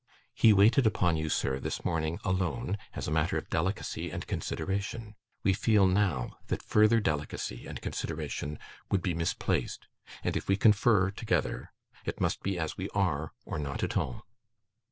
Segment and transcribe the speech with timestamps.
[0.33, 5.13] He waited upon you, sir, this morning, alone, as a matter of delicacy and consideration.
[5.43, 8.57] We feel, now, that further delicacy and consideration
[8.89, 9.85] would be misplaced;
[10.23, 11.71] and, if we confer together,
[12.03, 14.25] it must be as we are or not at all.